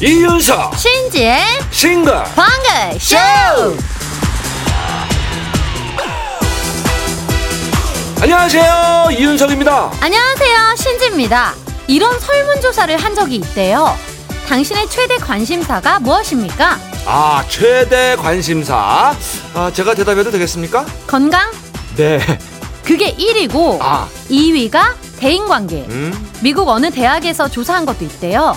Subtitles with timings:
[0.00, 0.78] 이윤석.
[0.78, 2.12] 신지의 싱글.
[2.34, 3.16] 방글 쇼.
[8.22, 9.08] 안녕하세요.
[9.10, 9.90] 이윤석입니다.
[10.00, 10.76] 안녕하세요.
[10.76, 11.54] 신지입니다.
[11.88, 13.94] 이런 설문조사를 한 적이 있대요.
[14.48, 16.78] 당신의 최대 관심사가 무엇입니까?
[17.04, 19.14] 아 최대 관심사
[19.54, 20.84] 아 제가 대답해도 되겠습니까?
[21.06, 21.50] 건강?
[21.96, 22.20] 네
[22.84, 28.56] 그게 1위고 아, 2위가 대인관계 음, 미국 어느 대학에서 조사한 것도 있대요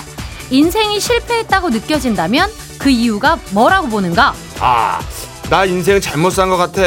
[0.51, 4.33] 인생이 실패했다고 느껴진다면 그 이유가 뭐라고 보는가?
[4.59, 4.99] 아,
[5.49, 6.81] 나 인생 잘못 산 것 같아.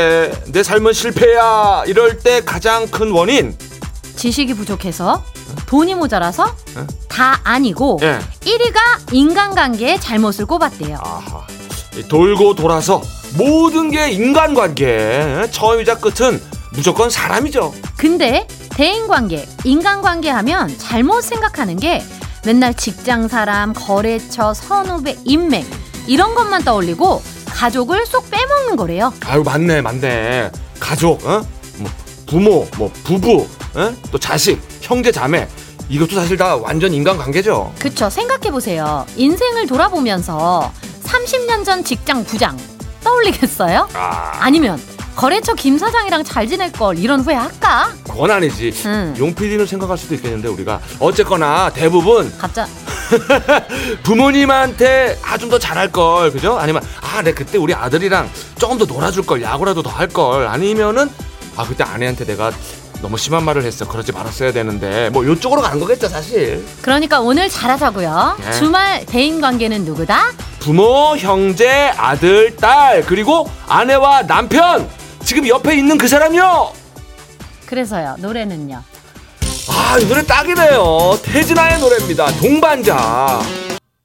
[0.49, 1.85] 내 삶은 실패야.
[1.87, 3.57] 이럴 때 가장 큰 원인.
[4.17, 5.23] 지식이 부족해서
[5.67, 6.45] 돈이 모자라서
[6.77, 6.87] 어?
[7.09, 8.19] 다 아니고 예.
[8.41, 11.47] 1위가 인간관계에 잘못을 꼽았대요 아하.
[11.97, 13.01] 이 돌고 돌아서
[13.37, 15.49] 모든 게 인간관계.
[15.51, 16.41] 처음이자 끝은
[16.73, 17.73] 무조건 사람이죠.
[17.97, 22.03] 근데 대인관계, 인간관계 하면 잘못 생각하는 게
[22.45, 25.65] 맨날 직장 사람, 거래처, 선후배, 인맥
[26.07, 29.13] 이런 것만 떠올리고 가족을 쏙 빼먹는 거래요.
[29.25, 30.51] 아유, 맞네, 맞네.
[30.81, 31.45] 가족, 어?
[31.79, 31.91] 뭐
[32.27, 33.95] 부모, 뭐 부부, 어?
[34.11, 35.49] 또 자식, 형제, 자매.
[35.89, 37.75] 이것도 사실 다 완전 인간관계죠.
[37.79, 38.11] 그쵸?
[38.11, 39.07] 생각해 보세요.
[39.17, 40.73] 인생을 돌아보면서
[41.05, 42.57] 30년 전 직장 부장
[43.05, 43.89] 떠올리겠어요?
[43.95, 44.81] 아, 아니면
[45.15, 47.93] 거래처 김 사장이랑 잘 지낼 걸 이런 후회 할까?
[48.05, 48.73] 그건 아니지.
[48.87, 49.15] 응.
[49.19, 52.67] 용 PD는 생각할 수도 있겠는데 우리가 어쨌거나 대부분 갑자
[54.03, 56.59] 부모님한테 아 좀 더 잘할 걸 그죠?
[56.59, 61.09] 아니면 아 내 그때 우리 아들이랑 조금 더 놀아줄 걸 야구라도 더 할 걸 아니면은
[61.57, 62.51] 아 그때 아내한테 내가
[63.03, 68.37] 너무 심한 말을 했어 그러지 말았어야 되는데 뭐 요쪽으로 가는 거겠죠 사실 그러니까 오늘 잘하자고요.
[68.41, 68.53] 네.
[68.53, 70.33] 주말 대인 관계는 누구다?
[70.65, 74.89] 부모 형제 아들 딸 그리고 아내와 남편
[75.23, 76.73] 지금 옆에 있는 그 사람요
[77.67, 78.17] 그래서요.
[78.19, 78.83] 노래는요.
[79.69, 81.19] 아, 이 노래 딱이네요.
[81.23, 82.27] 태진아의 노래입니다.
[82.39, 83.41] 동반자.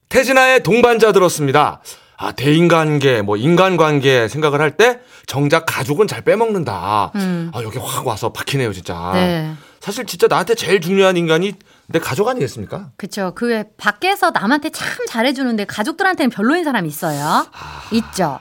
[0.09, 1.81] 태진아의 동반자 들었습니다.
[2.17, 7.11] 아, 대인관계, 뭐, 인간관계 생각을 할 때 정작 가족은 잘 빼먹는다.
[7.15, 7.51] 음.
[7.53, 9.11] 아, 여기 확 와서 박히네요, 진짜.
[9.13, 9.51] 네.
[9.79, 11.53] 사실 진짜 나한테 제일 중요한 인간이
[11.91, 12.91] 내 가족 아니겠습니까?
[12.97, 13.31] 그쵸.
[13.33, 17.47] 그외 밖에서 남한테 참 잘해주는데 가족들한테는 별로인 사람 있어요.
[17.91, 18.39] 있죠.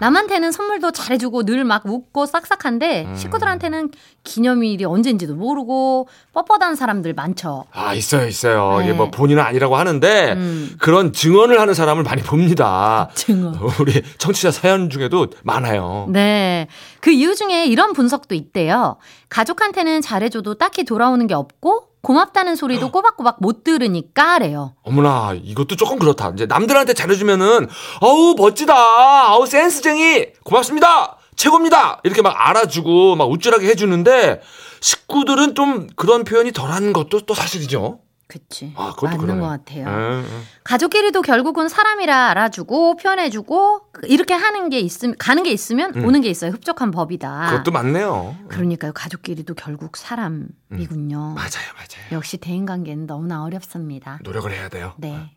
[0.00, 3.90] 남한테는 선물도 잘해주고 늘 막 웃고 싹싹한데 식구들한테는
[4.24, 7.64] 기념일이 언제인지도 모르고 뻣뻣한 사람들 많죠.
[7.72, 8.78] 아, 있어요, 있어요.
[8.78, 8.84] 네.
[8.84, 10.76] 이게 뭐 본인은 아니라고 하는데 음.
[10.78, 13.10] 그런 증언을 하는 사람을 많이 봅니다.
[13.14, 13.54] 증언.
[13.80, 16.06] 우리 청취자 사연 중에도 많아요.
[16.10, 16.68] 네.
[17.00, 18.96] 그 이유 중에 이런 분석도 있대요.
[19.28, 24.74] 가족한테는 잘해줘도 딱히 돌아오는 게 없고 고맙다는 소리도 꼬박꼬박 못 들으니까래요.
[24.82, 26.30] 어머나 이것도 조금 그렇다.
[26.30, 27.68] 이제 남들한테 잘해주면은
[28.00, 28.74] 어우 멋지다.
[28.74, 31.16] 아우 센스쟁이 고맙습니다.
[31.36, 32.00] 최고입니다.
[32.04, 34.40] 이렇게 막 알아주고 막 우쭐하게 해주는데
[34.80, 38.00] 식구들은 좀 그런 표현이 덜한 것도 또 사실이죠.
[38.28, 38.72] 그치.
[38.76, 39.40] 아, 그것도 맞는 그러네.
[39.40, 39.88] 것 같아요.
[39.88, 40.24] 예, 예.
[40.64, 46.04] 가족끼리도 결국은 사람이라 알아주고 표현해주고 이렇게 하는 게 있으면 가는 게 있으면 음.
[46.04, 46.50] 오는 게 있어요.
[46.52, 47.46] 흡족한 법이다.
[47.50, 48.36] 그것도 맞네요.
[48.48, 48.92] 그러니까요.
[48.92, 51.18] 가족끼리도 결국 사람이군요.
[51.18, 52.12] 맞아요, 맞아요.
[52.12, 54.18] 역시 대인관계는 너무나 어렵습니다.
[54.22, 54.92] 노력을 해야 돼요.
[54.98, 55.30] 네.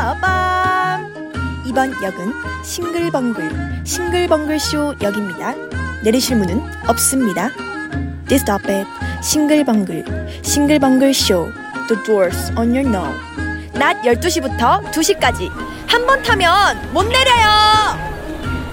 [0.00, 1.30] 호밤빠라바밤빠라바밤빠라바밤
[1.66, 2.32] 이번 역은
[2.64, 5.54] 싱글벙글 싱글벙글 쇼 역입니다.
[6.04, 7.50] 내리실 문은 없습니다.
[8.28, 8.86] This stop at
[9.22, 10.04] 싱글벙글
[10.42, 11.48] 싱글벙글 쇼
[11.88, 13.04] The doors on your no
[13.72, 15.50] 낮 12시부터 2시까지
[15.86, 17.98] 한 번 타면 못 내려요.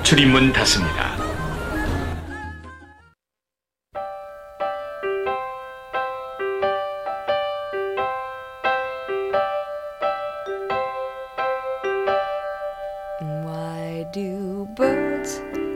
[0.04, 1.16] 출입문 닫습니다.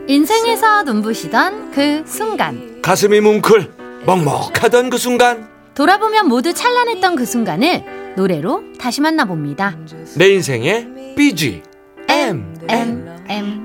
[0.07, 2.81] 인생에서 눈부시던 그 순간.
[2.81, 9.77] 가슴이 뭉클 먹먹하던 그 순간 돌아보면 모두 찬란했던 그 순간을 노래로 다시 만나봅니다.
[10.15, 11.61] 내 인생의 BG
[12.09, 13.63] M M, M.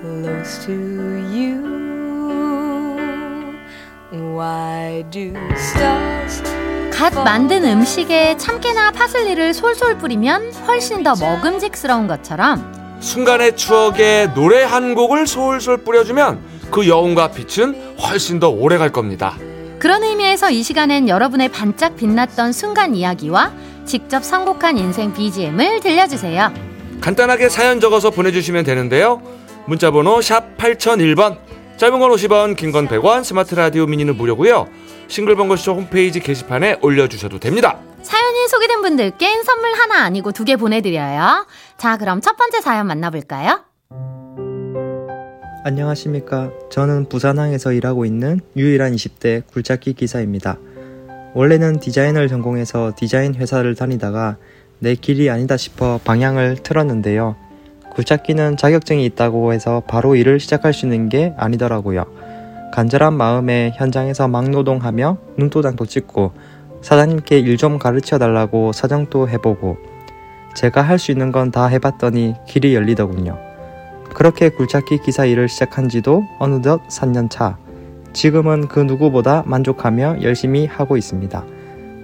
[0.00, 1.74] close to you.
[4.12, 6.42] Why do stars
[6.92, 14.94] 갓 만든 음식에 참깨나 파슬리를 솔솔 뿌리면 훨씬 더 먹음직스러운 것처럼 순간의 추억에 노래 한
[14.94, 16.40] 곡을 솔솔 뿌려주면
[16.70, 19.36] 그 여운과 빛은 훨씬 더 오래 갈 겁니다.
[19.78, 23.52] 그런 의미에서 이 시간엔 여러분의 반짝 빛났던 순간 이야기와
[23.84, 26.52] 직접 선곡한 인생 BGM을 들려주세요.
[27.00, 29.20] 간단하게 사연 적어서 보내주시면 되는데요.
[29.66, 31.38] 문자번호 샵 8001번,
[31.76, 34.68] 짧은 건 50원, 긴 건 100원, 스마트 라디오 미니는 무료고요.
[35.08, 37.78] 싱글벙글쇼 홈페이지 게시판에 올려주셔도 됩니다.
[38.02, 41.46] 사연이 소개된 분들께 선물 하나 아니고 두 개 보내드려요.
[41.76, 43.64] 자, 그럼 첫 번째 사연 만나볼까요?
[45.66, 46.50] 안녕하십니까.
[46.70, 50.58] 저는 부산항에서 일하고 있는 유일한 20대 굴착기 기사입니다.
[51.32, 54.36] 원래는 디자인을 전공해서 디자인 회사를 다니다가
[54.78, 57.36] 내 길이 아니다 싶어 방향을 틀었는데요.
[57.94, 62.04] 굴착기는 자격증이 있다고 해서 바로 일을 시작할 수 있는 게 아니더라고요.
[62.74, 66.32] 간절한 마음에 현장에서 막 노동하며 눈도장도 찍고
[66.82, 69.78] 사장님께 일 좀 가르쳐 달라고 사정도 해보고
[70.54, 73.53] 제가 할 수 있는 건 다 해봤더니 길이 열리더군요.
[74.14, 77.58] 그렇게 굴착기 기사 일을 시작한 지도 어느덧 3년 차.
[78.12, 81.44] 지금은 그 누구보다 만족하며 열심히 하고 있습니다.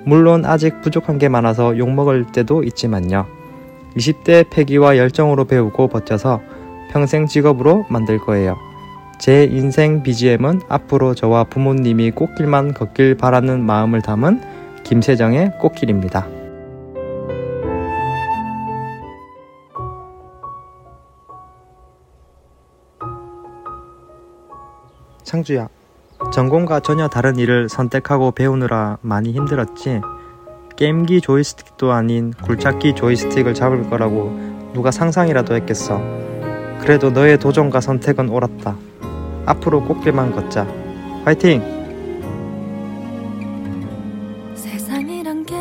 [0.04, 3.26] 물론 아직 부족한 게 많아서 욕먹을 때도 있지만요.
[3.96, 6.40] 20대 패기와 열정으로 배우고 버텨서
[6.90, 8.56] 평생 직업으로 만들 거예요.
[9.20, 14.40] 제 인생 BGM은 앞으로 저와 부모님이 꽃길만 걷길 바라는 마음을 담은
[14.82, 16.39] 김세정의 꽃길입니다.
[25.24, 25.68] 창주야,
[26.32, 30.00] 전공과 전혀 다른 일을 선택하고 배우느라 많이 힘들었지.
[30.76, 34.30] 게임기 조이스틱도 아닌 굴착기 조이스틱을 잡을 거라고
[34.72, 36.00] 누가 상상이라도 했겠어.
[36.80, 38.76] 그래도 너의 도전과 선택은 옳았다.
[39.46, 40.66] 앞으로 꽃길만 걷자.
[41.24, 41.60] 화이팅!
[44.54, 45.56] 세상이란 게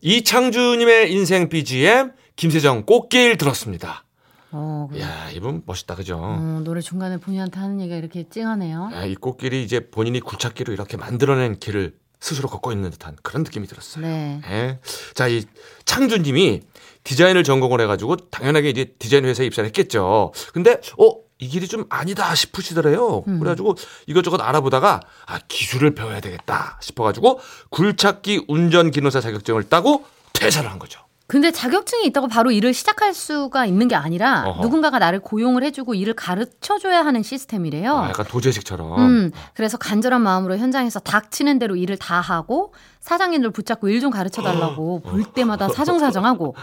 [0.00, 4.04] 이창주님의 인생 BGM 김세정 꽃길 들었습니다.
[4.50, 5.02] 어, 그래.
[5.02, 6.18] 야 이분 멋있다 그죠?
[6.18, 8.90] 어, 노래 중간에 본인한테 하는 얘기가 이렇게 찡하네요.
[8.94, 13.66] 야, 이 꽃길이 이제 본인이 굴착기로 이렇게 만들어낸 길을 스스로 걷고 있는 듯한 그런 느낌이
[13.66, 14.04] 들었어요.
[14.04, 14.40] 네.
[14.48, 14.78] 예.
[15.14, 15.44] 자, 이
[15.84, 16.62] 창준님이
[17.04, 20.32] 디자인을 전공을 해가지고 당연하게 이제 디자인 회사에 입사를 했겠죠.
[20.52, 21.28] 근데 어.
[21.40, 23.22] 이 길이 좀 아니다 싶으시더래요.
[23.28, 23.38] 음.
[23.38, 23.76] 그래가지고
[24.08, 27.38] 이것저것 알아보다가 아 기술을 배워야 되겠다 싶어가지고
[27.70, 31.00] 굴착기 운전 기능사 자격증을 따고 퇴사를 한 거죠.
[31.28, 34.62] 근데 자격증이 있다고 바로 일을 시작할 수가 있는 게 아니라 어허.
[34.62, 37.94] 누군가가 나를 고용을 해주고 일을 가르쳐줘야 하는 시스템이래요.
[37.94, 38.90] 아, 약간 도제식처럼.
[38.90, 38.96] 어.
[38.96, 44.40] 음, 그래서 간절한 마음으로 현장에서 닥치는 대로 일을 다 하고 사장님들 붙잡고 일 좀 가르쳐
[44.42, 46.54] 달라고 볼 때마다 사정사정하고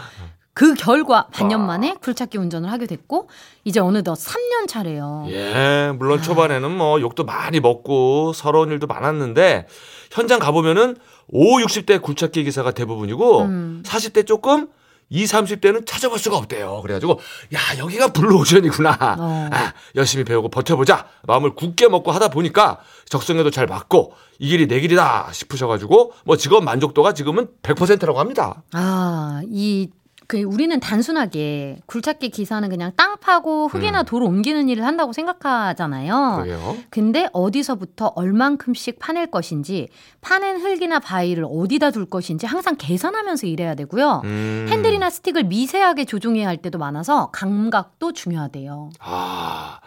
[0.52, 3.28] 그 결과 반년 만에 굴착기 운전을 하게 됐고
[3.64, 5.26] 이제 어느덧 3년 차래요.
[5.28, 9.68] 예, 물론 초반에는 뭐 욕도 많이 먹고 서러운 일도 많았는데
[10.10, 10.96] 현장 가보면은
[11.28, 13.82] 5, 60대 굴착기 기사가 대부분이고 음.
[13.84, 14.68] 40대 조금
[15.08, 16.80] 2, 30대는 찾아볼 수가 없대요.
[16.82, 17.20] 그래가지고
[17.54, 19.16] 야 여기가 블루오션이구나.
[19.18, 19.50] 어.
[19.52, 21.06] 아, 열심히 배우고 버텨보자.
[21.22, 26.64] 마음을 굳게 먹고 하다 보니까 적성에도 잘 맞고 이 길이 내 길이다 싶으셔가지고 뭐 직업
[26.64, 28.62] 만족도가 지금은 100%라고 합니다.
[28.72, 29.90] 아, 이,
[30.28, 36.40] 그, 우리는 단순하게 굴착기 기사는 그냥 땅 파고 흙이나 돌 옮기는 일을 한다고 생각하잖아요.
[36.42, 36.76] 그래요.
[36.90, 39.88] 근데 어디서부터 얼만큼씩 파낼 것인지,
[40.20, 44.22] 파낸 흙이나 바위를 어디다 둘 것인지 항상 계산하면서 일해야 되고요.
[44.24, 44.66] 음.
[44.68, 48.90] 핸들이나 스틱을 미세하게 조종해야 할 때도 많아서 감각도 중요하대요.
[48.98, 49.78] 아,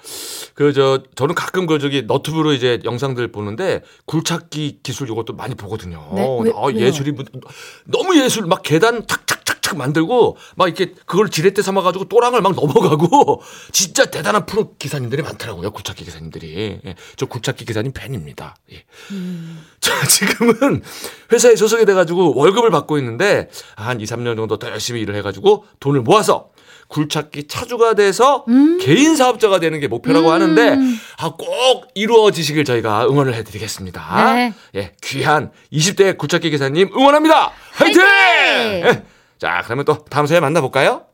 [0.53, 6.11] 그, 저, 저는 가끔 그, 저기, 너튜브로 이제 영상들 보는데, 굴착기 기술 이것도 많이 보거든요.
[6.15, 6.25] 네?
[6.43, 6.71] 왜- 아?
[6.73, 7.25] 예술이, 뭐-
[7.85, 9.38] 너무 예술, 막 계단 탁탁
[9.69, 15.71] 탁탁 만들고, 막 이렇게 그걸 지렛대 삼아가지고 또랑을 막 넘어가고, 진짜 대단한 프로 기사님들이 많더라고요.
[15.71, 16.79] 굴착기 기사님들이.
[16.85, 18.55] 예, 저 굴착기 기사님 팬입니다.
[18.73, 18.83] 예.
[19.79, 20.81] 자, 지금은
[21.31, 26.01] 회사에 소속이 돼가지고 월급을 받고 있는데, 한 2, 3년 정도 더 열심히 일을 해가지고 돈을
[26.01, 26.49] 모아서,
[26.87, 28.45] 굴착기 차주가 돼서
[28.81, 30.75] 개인 사업자가 되는 게 목표라고 하는데
[31.19, 34.33] 아, 꼭 이루어지시길 저희가 응원을 해드리겠습니다.
[34.33, 34.53] 네.
[34.75, 37.51] 예, 귀한 20대 굴착기 기사님 응원합니다.
[37.73, 38.01] 화이팅!
[38.01, 38.87] 화이팅!
[38.87, 39.03] 예.
[39.39, 41.05] 자, 그러면 또 다음 사연 만나볼까요?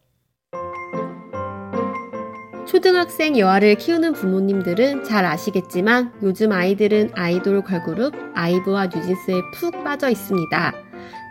[2.66, 10.74] 초등학생 여아를 키우는 부모님들은 잘 아시겠지만 요즘 아이들은 아이돌 걸그룹 아이브와 뉴진스에 푹 빠져 있습니다.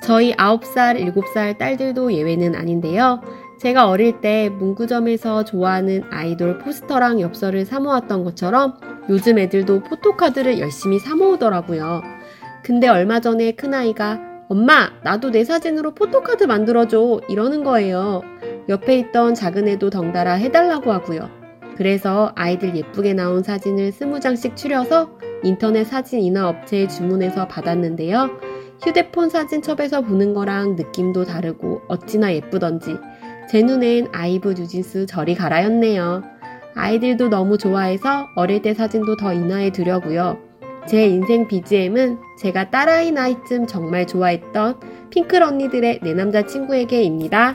[0.04, 3.20] 저희 9살, 7살 딸들도 예외는 아닌데요.
[3.58, 12.02] 제가 어릴 때 문구점에서 좋아하는 아이돌 포스터랑 엽서를 사모았던 것처럼 요즘 애들도 포토카드를 열심히 사모으더라고요.
[12.62, 17.20] 근데 얼마 전에 큰아이가 엄마, 나도 내 사진으로 포토카드 만들어줘.
[17.28, 18.22] 이러는 거예요.
[18.68, 21.28] 옆에 있던 작은 애도 덩달아 해달라고 하고요.
[21.76, 25.10] 그래서 아이들 예쁘게 나온 사진을 스무 장씩 추려서
[25.42, 28.30] 인터넷 사진 인화 업체에 주문해서 받았는데요.
[28.84, 32.96] 휴대폰 사진첩에서 보는 거랑 느낌도 다르고 어찌나 예쁘던지
[33.48, 36.22] 제 눈엔 아이브 뉴진스 저리 가라였네요.
[36.74, 40.38] 아이들도 너무 좋아해서 어릴 때 사진도 더 인화해 두려고요.
[40.88, 47.54] 제 인생 BGM은 제가 딸아이 나이쯤 정말 좋아했던 핑클 언니들의 내 남자친구에게입니다.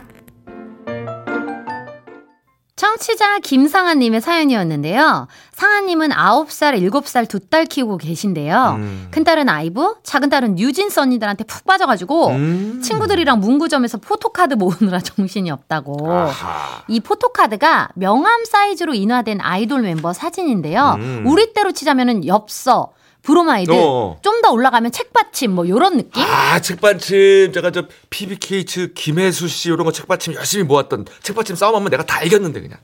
[2.76, 5.28] 청취자 김상아님의 사연이었는데요.
[5.52, 8.76] 상아님은 9살, 7살 두 딸 키우고 계신데요.
[8.78, 9.08] 음.
[9.12, 12.82] 큰딸은 아이브, 작은딸은 뉴진스 언니들한테 푹 빠져가지고 음.
[12.82, 16.10] 친구들이랑 문구점에서 포토카드 모으느라 정신이 없다고.
[16.12, 16.84] 아하.
[16.88, 20.96] 이 포토카드가 명함 사이즈로 인화된 아이돌 멤버 사진인데요.
[21.00, 21.24] 음.
[21.28, 22.94] 우리 때로 치자면 은 엽서,
[23.30, 24.20] 브로마이드, 어.
[24.22, 26.24] 좀더 올라가면 책받침 뭐 요런 느낌?
[26.24, 27.54] 아, 책받침.
[27.54, 32.06] 제가 저 피비 케이츠 김혜수 씨 이런 거 책받침 열심히 모았던 책받침 싸움 하면 내가
[32.06, 32.78] 다 이겼는데 그냥.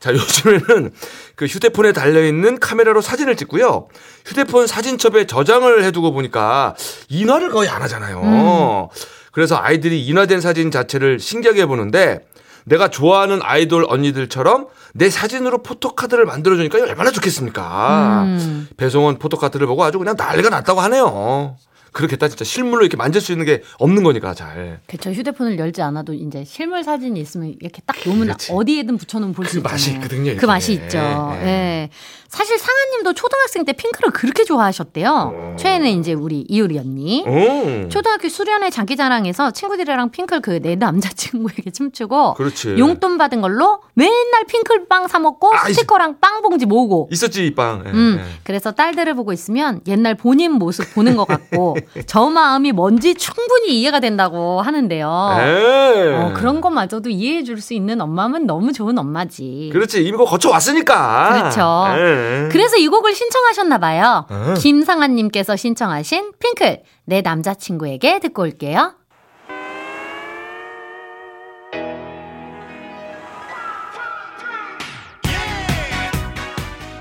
[0.00, 0.92] 자, 요즘에는
[1.34, 3.88] 그 휴대폰에 달려있는 카메라로 사진을 찍고요.
[4.24, 6.76] 휴대폰 사진첩에 저장을 해두고 보니까
[7.08, 8.88] 인화를 거의 안 하잖아요.
[9.32, 12.20] 그래서 아이들이 인화된 사진 자체를 신기하게 보는데
[12.68, 18.24] 내가 좋아하는 아이돌 언니들처럼 내 사진으로 포토카드를 만들어주니까 얼마나 좋겠습니까?
[18.24, 18.68] 음.
[18.76, 21.56] 배송원 포토카드를 보고 아주 그냥 난리가 났다고 하네요.
[21.92, 24.80] 그렇겠다 진짜 실물로 이렇게 만질 수 있는 게 없는 거니까 잘.
[24.86, 28.52] 그쵸 휴대폰을 열지 않아도 이제 실물 사진이 있으면 이렇게 딱 놓으면 그렇지.
[28.52, 29.72] 어디에든 붙여놓으면 볼그수 있잖아요.
[29.74, 30.46] 맛이 있거든요, 그 이게.
[30.46, 30.98] 맛이 있죠.
[31.42, 31.46] 예.
[31.46, 31.90] 예.
[32.28, 35.56] 사실 상아님도 초등학생 때 핑크를 그렇게 좋아하셨대요.
[35.58, 37.24] 최애는 이제 우리 이효리 언니.
[37.26, 37.88] 음.
[37.88, 42.76] 초등학교 수련회 장기자랑에서 친구들이랑 핑클 그 내 남자친구에게 춤추고 그렇지.
[42.78, 47.54] 용돈 받은 걸로 맨날 핑클빵 사 먹고 아, 이- 스티커랑 빵 봉지 모으고 있었지 이
[47.54, 47.82] 빵.
[47.86, 48.24] 예, 음, 예.
[48.44, 54.00] 그래서 딸들을 보고 있으면 옛날 본인 모습 보는 것 같고 저 마음이 뭔지 충분히 이해가
[54.00, 55.36] 된다고 하는데요.
[55.40, 56.14] 예.
[56.16, 59.70] 어, 그런 것마저도 이해해 줄 수 있는 엄마면 너무 좋은 엄마지.
[59.72, 61.30] 그렇지 이미 거쳐 왔으니까.
[61.32, 61.86] 그렇죠.
[61.98, 62.48] 예.
[62.52, 64.26] 그래서 이 곡을 신청하셨나 봐요.
[64.30, 64.54] 어.
[64.56, 68.94] 김상아 님께서 신청하신 핑클 내 남자친구에게 듣고 올게요.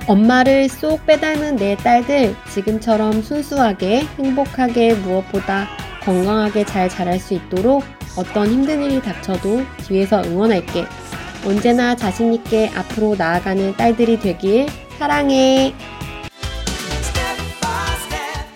[0.08, 5.68] 엄마를 쏙 빼닮은 내 딸들 지금처럼 순수하게 행복하게 무엇보다
[6.04, 7.84] 건강하게 잘 자랄 수 있도록
[8.18, 10.86] 어떤 힘든 일이 닥쳐도 뒤에서 응원할게.
[11.46, 15.76] 언제나 자신있게 앞으로 나아가는 딸들이 되길 사랑해.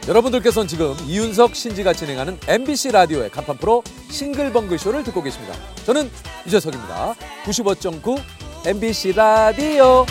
[0.07, 5.53] 여러분들께서는 지금 이윤석 신지가 진행하는 MBC 라디오의 간판 프로 싱글벙글 쇼를 듣고 계십니다.
[5.85, 6.09] 저는
[6.47, 7.13] 유재석입니다.
[7.43, 8.19] 95.9
[8.65, 10.05] MBC 라디오.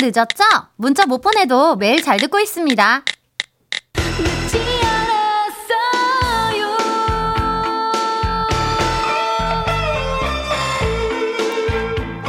[0.00, 0.44] 늦었죠?
[0.76, 3.02] 문자 못 보내도 매일 잘 듣고 있습니다.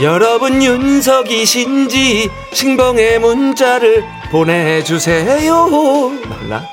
[0.01, 5.67] 여러분 윤석이신지 신봉의 문자를 보내주세요.
[5.69, 6.62] 몰라?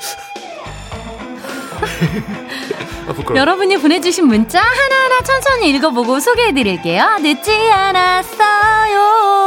[3.06, 3.14] 아.
[3.34, 7.18] 여러분이 보내주신 문자 하나하나 천천히 읽어보고 소개해드릴게요.
[7.20, 9.41] 늦지 않았어요.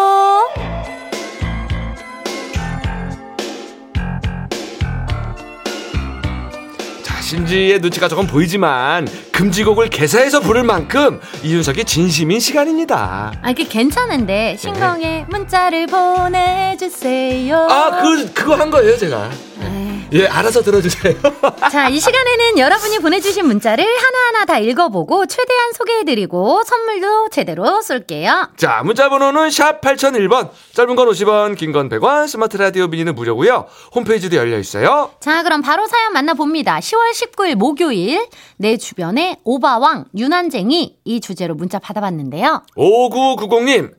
[7.26, 13.34] 신지의 눈치가 조금 보이지만 금지곡을 개사해서 부를 만큼 이윤석이 진심인 시간입니다.
[13.42, 17.58] 아, 이게 괜찮은데, 신공의 문자를 보내주세요.
[17.68, 19.32] 아, 그 그거 한 거예요, 제가.
[19.66, 19.96] 에이.
[20.14, 21.16] 예, 알아서 들어주세요.
[21.72, 28.50] 자, 이 시간에는 여러분이 보내주신 문자를 하나하나 다 읽어보고 최대한 소개해드리고 선물도 제대로 쏠게요.
[28.56, 30.50] 자, 문자 번호는 샵 8001번.
[30.74, 33.66] 짧은 건 50원, 긴 건 100원, 스마트 라디오 미니는 무료고요.
[33.96, 35.12] 홈페이지도 열려 있어요.
[35.20, 36.80] 자, 그럼 바로 사연 만나봅니다.
[36.80, 42.62] 10월 19일 목요일 내 주변에 오바왕, 유난쟁이 이 주제로 문자 받아봤는데요.
[42.78, 43.92] 5990님,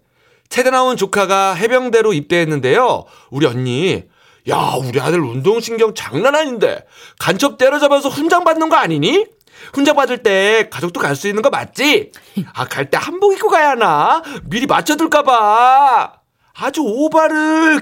[0.49, 3.05] 체대 나온 조카가 해병대로 입대했는데요.
[3.31, 4.05] 우리 언니,
[4.49, 6.85] 야, 우리 아들 운동신경 장난 아닌데,
[7.19, 9.27] 간첩 때려잡아서 훈장 받는 거 아니니?
[9.73, 12.13] 훈장 받을 때 가족도 갈 수 있는 거 맞지?
[12.55, 14.23] 아, 갈 때 한복 입고 가야 하나?
[14.45, 16.13] 미리 맞춰둘까봐.
[16.59, 17.81] 아주 오바를.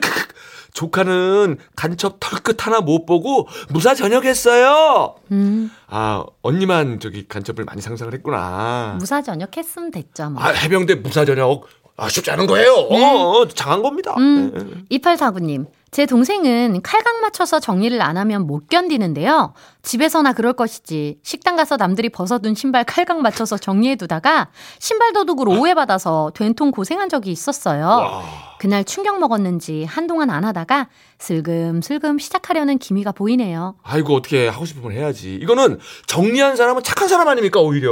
[0.73, 5.15] 조카는 간첩 털끝 하나 못 보고 무사 전역했어요.
[5.31, 8.97] 음, 아, 언니만 저기 간첩을 많이 상상을 했구나.
[8.99, 10.43] 무사 전역했으면 됐죠, 뭐.
[10.43, 11.67] 아, 해병대 무사 전역.
[11.97, 12.73] 아, 쉽지 않은 거예요.
[12.75, 12.97] 어,
[13.43, 14.15] 어, 장한 겁니다.
[14.19, 15.67] 음, 2849님.
[15.95, 19.55] 제 동생은 칼각 맞춰서 정리를 안 하면 못 견디는데요.
[19.83, 21.21] 집에서나 그럴 것이지.
[21.23, 24.49] 식당 가서 남들이 벗어둔 신발 칼각 맞춰서 정리해두다가
[24.81, 28.25] 신발 도둑으로 오해받아서 된통 고생한 적이 있었어요.
[28.59, 30.89] 그날 충격 먹었는지 한동안 안 하다가
[31.21, 33.77] 슬금슬금 시작하려는 기미가 보이네요.
[33.85, 35.37] 아이고, 어떻게 하고 싶으면 해야지.
[35.37, 37.91] 이거는 정리한 사람은 착한 사람 아닙니까, 오히려.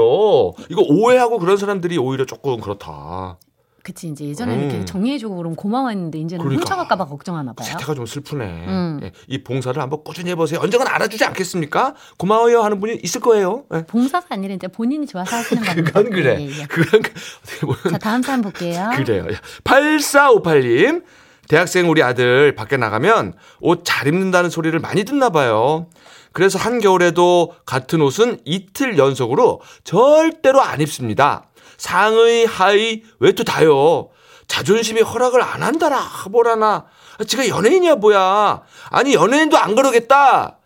[0.71, 3.39] 이거 오해하고 그런 사람들이 오히려 조금 그렇다.
[3.83, 4.61] 그치, 이제 예전에 음.
[4.61, 6.61] 이렇게 정리해주고 그러면 고마워했는데 이제는 그러니까.
[6.63, 7.67] 훔쳐갈까봐 걱정하나 봐요.
[7.67, 8.45] 세태가 좀 슬프네.
[8.45, 9.01] 음.
[9.03, 10.61] 예, 이 봉사를 한번 꾸준히 해보세요.
[10.61, 11.95] 언젠간 알아주지 않겠습니까?
[12.17, 13.65] 고마워요 하는 분이 있을 거예요.
[13.75, 13.85] 예.
[13.87, 15.91] 봉사가 아니라 이제 본인이 좋아서 하시는 겁니다.
[16.01, 16.37] 그건 그래.
[16.41, 16.67] 예, 예.
[16.67, 17.13] 그건 그-
[17.43, 18.89] 어떻게 보면 자, 다음 사연 볼게요.
[18.97, 19.27] 그래요.
[19.65, 21.03] 8458님.
[21.49, 25.87] 대학생 우리 아들 밖에 나가면 옷 잘 입는다는 소리를 많이 듣나 봐요.
[26.33, 31.49] 그래서 한겨울에도 같은 옷은 이틀 연속으로 절대로 안 입습니다.
[31.83, 34.11] 상의, 하의, 외투 다요.
[34.47, 36.87] 자존심이 허락을 안 한다라, 뭐라나.
[37.19, 38.63] 아, 지가 연예인이야, 뭐야.
[38.91, 40.59] 아니, 연예인도 안 그러겠다.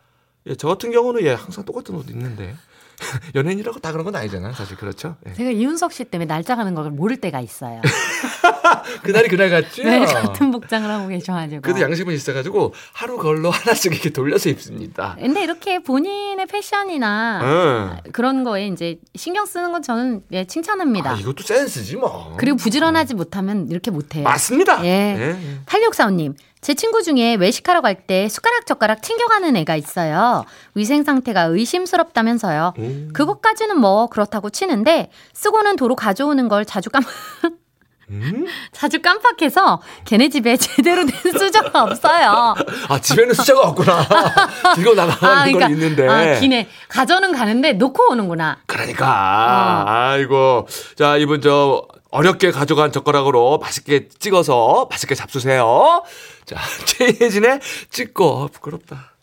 [0.47, 2.55] 예, 저 같은 경우는 예, 항상 똑같은 옷 입는데.
[3.35, 4.77] 연예인이라고 다 그런 건 아니잖아, 사실.
[4.77, 5.17] 그렇죠?
[5.27, 5.33] 예.
[5.33, 7.81] 제가 이윤석 씨 때문에 날짜 가는 걸 모를 때가 있어요.
[9.03, 9.83] 그날이 그날 같죠?
[9.85, 11.63] 매일 같은 복장을 하고 계셔가지고.
[11.63, 15.17] 그래도 양심은 있어가지고 하루 걸로 하나씩 이렇게 돌려서 입습니다.
[15.19, 18.13] 근데 이렇게 본인의 패션이나 응.
[18.13, 21.11] 그런 거에 이제 신경 쓰는 건 저는 예, 칭찬합니다.
[21.13, 22.35] 아, 이것도 센스지 뭐.
[22.39, 24.25] 그리고 부지런하지 못하면 이렇게 못해요.
[24.25, 24.85] 맞습니다.
[24.85, 24.89] 예.
[24.89, 25.37] 예.
[25.67, 30.45] 8645님, 제 친구 중에 외식하러 갈 때 숟가락 젓가락 챙겨가는 애가 있어요.
[30.75, 32.75] 위생 상태가 의심스럽다면서요.
[32.79, 33.11] 음.
[33.13, 37.03] 그것까지는 뭐 그렇다고 치는데 쓰고는 도로 가져오는 걸 자주 깜
[38.11, 38.47] 음?
[38.73, 42.55] 자주 깜빡해서 걔네 집에 제대로 된 수저가 없어요.
[42.89, 44.07] 아 집에는 숫자가 없구나.
[44.77, 46.09] 들고 나가는 건 있는데.
[46.09, 46.69] 아, 기네.
[46.89, 48.59] 가져는 가는데 놓고 오는구나.
[48.67, 49.91] 그러니까 어.
[49.91, 56.05] 아이고 자 이분 저 어렵게 가져간 젓가락으로 맛있게 찍어서 맛있게 잡수세요.
[56.45, 57.61] 자 최혜진의
[57.91, 59.16] 찍고 부끄럽다.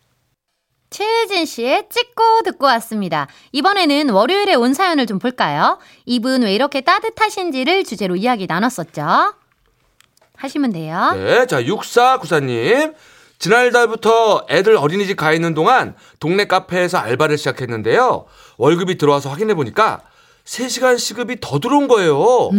[0.94, 3.28] 최혜진 씨의 찍고 듣고 왔습니다.
[3.52, 5.80] 이번에는 월요일에 온 사연을 좀 볼까요?
[6.06, 9.34] 이분 왜 이렇게 따뜻하신지를 주제로 이야기 나눴었죠.
[10.36, 11.14] 하시면 돼요.
[11.16, 12.94] 네, 자 6494님
[13.40, 18.26] 지난달부터 애들 어린이집 가 있는 동안 동네 카페에서 알바를 시작했는데요.
[18.58, 20.02] 월급이 들어와서 확인해 보니까
[20.46, 22.52] 3시간 시급이 더 들어온 거예요.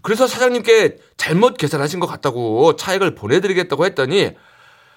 [0.00, 4.30] 그래서 사장님께 잘못 계산하신 것 같다고 차액을 보내드리겠다고 했더니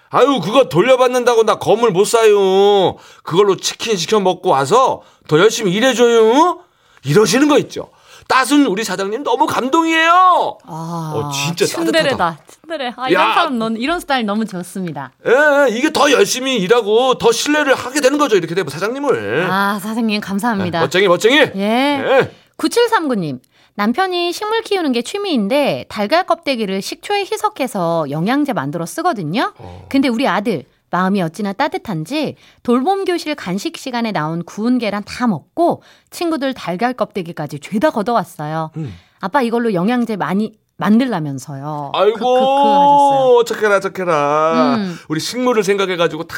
[0.10, 2.96] 아유 그거 돌려받는다고 나 건물 못 사요.
[3.24, 6.60] 그걸로 치킨 시켜 먹고 와서 더 열심히 일해줘요.
[7.04, 7.90] 이러시는 거 있죠.
[8.28, 10.58] 따순 우리 사장님 너무 감동이에요.
[10.66, 12.38] 아, 어, 진짜 츤데레다.
[12.68, 12.94] 츤데레.
[12.98, 13.34] 아, 이런 야.
[13.34, 15.12] 사람, 넌, 이런 스타일 너무 좋습니다.
[15.26, 18.36] 예, 이게 더 열심히 일하고 더 신뢰를 하게 되는 거죠.
[18.36, 19.48] 이렇게 되면 사장님을.
[19.50, 20.82] 아, 사장님, 감사합니다.
[20.82, 21.38] 멋쟁이, 멋쟁이.
[21.38, 21.52] 예.
[21.56, 22.32] 예.
[22.58, 23.40] 9739님.
[23.78, 29.54] 남편이 식물 키우는 게 취미인데 달걀 껍데기를 식초에 희석해서 영양제 만들어 쓰거든요.
[29.88, 35.84] 근데 우리 아들 마음이 어찌나 따뜻한지 돌봄 교실 간식 시간에 나온 구운 계란 다 먹고
[36.10, 38.72] 친구들 달걀 껍데기까지 죄다 걷어왔어요.
[38.78, 38.96] 음.
[39.20, 41.92] 아빠 이걸로 영양제 많이 만들라면서요.
[41.94, 44.76] 그, 그, 그 아이고, 착해라, 착해라.
[44.78, 44.98] 음.
[45.10, 46.36] 우리 식물을 생각해가지고 다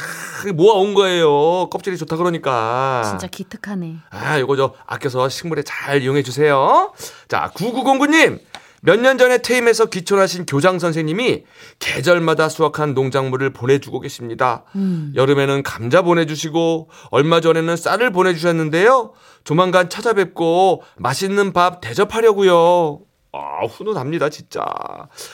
[0.56, 1.70] 모아온 거예요.
[1.70, 3.04] 껍질이 좋다 그러니까.
[3.06, 3.98] 진짜 기특하네.
[4.12, 6.94] 아, 이거 저 아껴서 식물에 잘 이용해 주세요.
[7.28, 8.40] 자, 9909님.
[8.82, 11.44] 몇 년 전에 퇴임해서 기촌하신 교장 선생님이
[11.80, 14.64] 계절마다 수확한 농작물을 보내주고 계십니다.
[14.76, 15.12] 음.
[15.18, 19.12] 여름에는 감자 보내주시고 얼마 전에는 쌀을 보내주셨는데요.
[19.44, 23.02] 조만간 찾아뵙고 맛있는 밥 대접하려고요.
[23.32, 24.66] 아 훈훈합니다 진짜.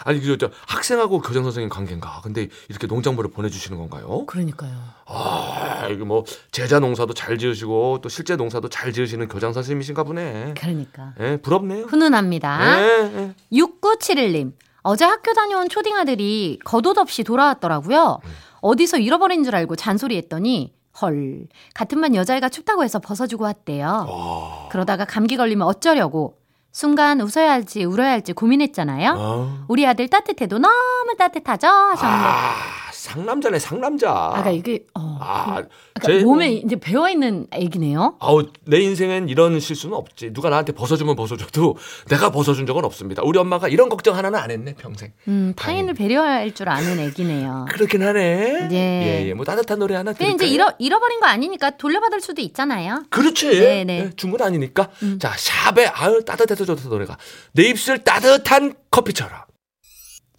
[0.03, 2.19] 아니 그 저 학생하고 교장 선생님 관계인가?
[2.23, 4.25] 근데 이렇게 농작물을 보내주시는 건가요?
[4.25, 4.73] 그러니까요.
[5.05, 10.55] 아 이거 뭐 제자 농사도 잘 지으시고 또 실제 농사도 잘 지으시는 교장 선생님이신가 보네.
[10.59, 11.13] 그러니까.
[11.21, 11.85] 예 부럽네요.
[11.85, 12.81] 훈훈합니다.
[12.81, 13.33] 예, 예.
[13.57, 14.53] 6971님.
[14.81, 18.19] 어제 학교 다녀온 초딩 아들이 겉옷 없이 돌아왔더라고요.
[18.61, 24.67] 어디서 잃어버린 줄 알고 잔소리 했더니 헐 같은 반 여자애가 춥다고 해서 벗어주고 왔대요.
[24.71, 26.37] 그러다가 감기 걸리면 어쩌려고
[26.75, 29.13] 순간 웃어야 할지 울어야 할지 고민했잖아요.
[29.17, 31.67] 아, 우리 아들 따뜻해도 너무 따뜻하죠?
[31.67, 34.11] 하셨는데 아 상남자네 상남자.
[34.11, 35.61] 아까 이게 어, 아,
[35.93, 38.15] 그러니까 제- 몸에 이제 배어 있는 애기네요.
[38.19, 40.33] 아우 내 인생엔 이런 실수는 없지.
[40.33, 41.77] 누가 나한테 벗어주면 벗어줘도
[42.09, 43.21] 내가 벗어준 적은 없습니다.
[43.23, 45.11] 우리 엄마가 이런 걱정 하나는 안 했네 평생.
[45.27, 47.65] 음, 타인을 배려할 줄 아는 애기네요.
[47.71, 48.69] 그렇긴 하네.
[48.71, 48.75] 예.
[48.75, 49.33] 예, 예.
[49.33, 50.33] 뭐 따뜻한 노래 하나 근데?
[50.33, 53.03] 이제 잃어, 잃어버린 거 아니니까 돌려받을 수도 있잖아요.
[53.09, 53.47] 그렇지.
[53.59, 53.99] 네, 네.
[53.99, 54.11] 예,
[54.45, 54.89] 아니니까.
[55.19, 57.17] 자, 샵에 아유 따뜻해서 좋다 노래가.
[57.53, 59.44] 내 입술 따뜻한 커피처럼.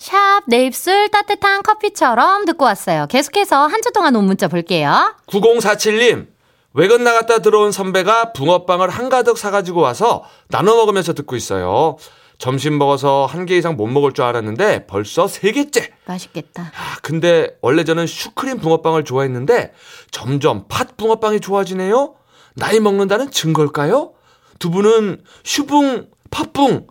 [0.06, 3.06] 샵 내 입술 따뜻한 커피처럼 듣고 왔어요.
[3.08, 5.14] 계속해서 한 주 동안 온 문자 볼게요.
[5.26, 6.28] 9047님.
[6.74, 11.96] 외근 나갔다 들어온 선배가 붕어빵을 한가득 사가지고 와서 나눠 먹으면서 듣고 있어요.
[12.38, 15.90] 점심 먹어서 한 개 이상 못 먹을 줄 알았는데 벌써 세 개째.
[16.04, 16.70] 맛있겠다.
[16.76, 19.72] 아, 근데 원래 저는 슈크림 붕어빵을 좋아했는데
[20.12, 22.14] 점점 팥 붕어빵이 좋아지네요.
[22.54, 24.12] 나이 먹는다는 증거일까요?
[24.60, 26.86] 두 분은 슈붕, 팥붕.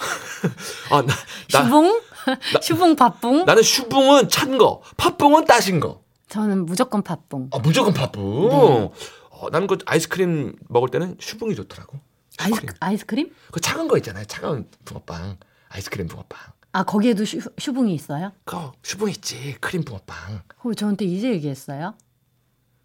[0.90, 1.14] 아, 나,
[1.52, 2.00] 나, 슈붕?
[2.62, 3.44] 슈붕 팥붕?
[3.44, 6.02] 나는 슈붕은 찬 거, 팥붕은 따신 거.
[6.28, 7.50] 저는 무조건 팥붕.
[7.52, 8.48] 아, 무조건 팥붕.
[8.48, 8.90] 네.
[9.30, 11.98] 어, 나는 그 아이스크림 먹을 때는 슈붕이 좋더라고.
[12.38, 12.74] 아이스, 슈크림.
[12.80, 13.34] 아이스 크림?
[13.50, 14.24] 그 차가운 거 있잖아요.
[14.26, 15.38] 차가운 붕어빵.
[15.68, 16.38] 아이스크림 붕어빵.
[16.72, 18.32] 아, 거기에도 슈, 슈붕이 있어요?
[18.44, 19.56] 그거 슈붕 있지.
[19.60, 20.42] 크림 붕어빵.
[20.62, 21.94] 어, 저한테 이제 얘기했어요.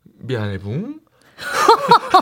[0.03, 1.01] 미안해 붕.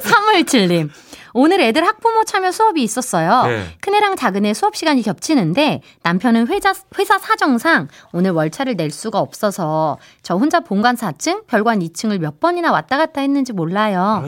[0.00, 0.90] 317님.
[1.34, 3.44] 오늘 애들 학부모 참여 수업이 있었어요.
[3.46, 3.76] 네.
[3.80, 10.36] 큰애랑 작은애 수업 시간이 겹치는데 남편은 회사, 회사 사정상 오늘 월차를 낼 수가 없어서 저
[10.36, 14.24] 혼자 본관 4층, 별관 2층을 몇 번이나 왔다 갔다 했는지 몰라요.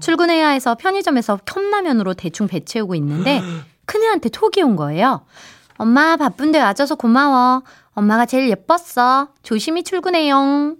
[0.00, 3.42] 출근해야 해서 편의점에서 컵라면으로 대충 배 채우고 있는데
[3.86, 5.26] 큰애한테 톡이 온 거예요.
[5.78, 7.62] 엄마 바쁜데 와줘서 고마워.
[7.92, 9.28] 엄마가 제일 예뻤어.
[9.42, 10.76] 조심히 출근해용.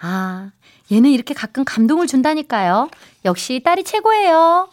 [0.00, 0.50] 아,
[0.92, 2.88] 얘는 이렇게 가끔 감동을 준다니까요.
[3.24, 4.68] 역시 딸이 최고예요.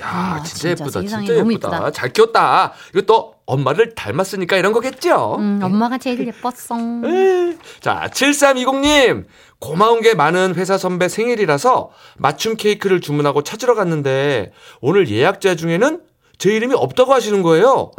[0.00, 1.00] 야, 아, 진짜, 진짜 예쁘다.
[1.00, 1.50] 진짜 예쁘다.
[1.52, 1.90] 예쁘다.
[1.92, 2.72] 잘 키웠다.
[2.90, 5.36] 이거 또 엄마를 닮았으니까 이런 거겠죠?
[5.38, 6.76] 음, 엄마가 제일 예뻤어.
[7.80, 9.24] 자, 7320님.
[9.58, 16.00] 고마운 게 많은 회사 선배 생일이라서 맞춤 케이크를 주문하고 찾으러 갔는데 오늘 예약자 중에는
[16.38, 17.90] 제 이름이 없다고 하시는 거예요.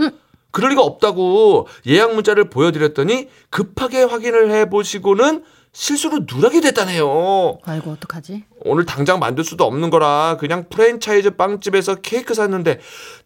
[0.51, 7.59] 그럴 리가 없다고 예약 문자를 보여드렸더니 급하게 확인을 해보시고는 실수로 누락이 됐다네요.
[7.63, 8.43] 아이고, 어떡하지?
[8.65, 12.79] 오늘 당장 만들 수도 없는 거라 그냥 프랜차이즈 빵집에서 케이크 샀는데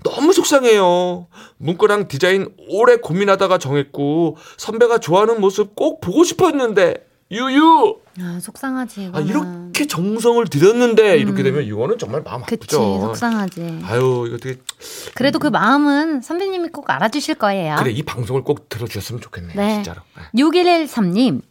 [0.04, 1.28] 너무 속상해요.
[1.58, 9.10] 문구랑 디자인 오래 고민하다가 정했고 선배가 좋아하는 모습 꼭 보고 싶었는데 유유 아, 속상하지.
[9.14, 9.28] 아, 이거는.
[9.72, 12.46] 이렇게 정성을 들였는데 이렇게 되면 이거는 정말 마음 음.
[12.46, 13.00] 그치, 아프죠.
[13.02, 13.80] 속상하지.
[13.84, 14.60] 아유 이거 되게
[15.16, 17.76] 그래도 그 마음은 선배님이 꼭 알아주실 거예요.
[17.80, 19.74] 그래 이 방송을 꼭 들어주셨으면 좋겠네 네.
[19.84, 20.02] 진짜로.
[20.16, 20.42] 네.
[20.42, 21.42] 6113님.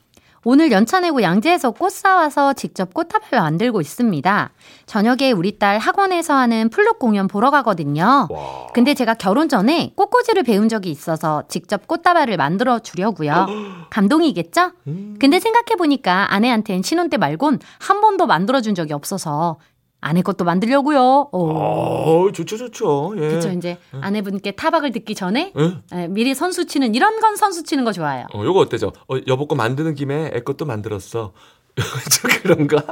[0.44, 4.50] 오늘 연차 내고 양재에서 꽃 사와서 직접 꽃다발 만들고 있습니다.
[4.86, 8.28] 저녁에 우리 딸 학원에서 하는 플룻 공연 보러 가거든요.
[8.30, 8.66] 와.
[8.74, 13.46] 근데 제가 결혼 전에 꽃꽂이를 배운 적이 있어서 직접 꽃다발을 만들어 주려고요.
[13.90, 14.72] 감동이겠죠?
[14.86, 15.16] 음.
[15.18, 19.58] 근데 생각해보니까 아내한텐 신혼 때 말곤 한 번도 만들어 준 적이 없어서
[20.04, 21.30] 아내 것도 만들려고요.
[21.32, 21.50] 오.
[21.50, 23.14] 어 좋죠 좋죠.
[23.16, 23.28] 예.
[23.28, 25.98] 그쵸, 이제 아내분께 타박을 듣기 전에 예?
[25.98, 28.26] 예, 미리 선수 치는 이런 건 선수 치는 거 좋아요.
[28.34, 28.92] 어 요거 어때죠?
[29.08, 31.32] 어, 여보 거 만드는 김에 애 것도 만들었어.
[32.10, 32.84] 저 그런가?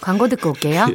[0.00, 0.86] 광고 듣고 올게요.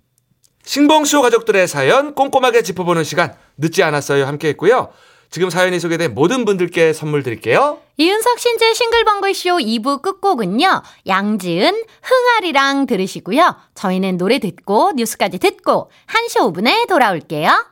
[0.64, 4.88] 신봉쇼 가족들의 사연 꼼꼼하게 짚어보는 시간 늦지 않았어요 함께 했고요.
[5.32, 7.78] 지금 사연이 소개된 모든 분들께 선물 드릴게요.
[7.96, 10.82] 이윤석 신재 싱글벙글쇼 2부 끝곡은요.
[11.06, 13.56] 양지은, 흥아리랑 들으시고요.
[13.74, 17.64] 저희는 노래 듣고 뉴스까지 듣고 1시 5분에 돌아올게요.